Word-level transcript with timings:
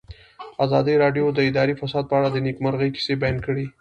ازادي 0.65 0.93
راډیو 1.03 1.25
د 1.33 1.39
اداري 1.49 1.73
فساد 1.81 2.03
په 2.07 2.15
اړه 2.19 2.29
د 2.31 2.37
نېکمرغۍ 2.45 2.89
کیسې 2.95 3.13
بیان 3.21 3.37
کړې. 3.45 3.65